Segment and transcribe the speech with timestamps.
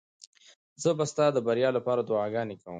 [0.81, 2.69] زه به ستا د بریا لپاره دعاګانې کوم.